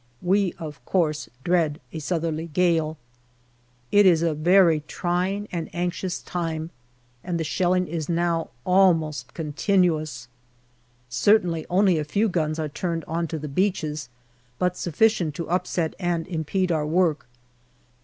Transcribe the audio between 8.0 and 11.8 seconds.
now almost continuous. Certainly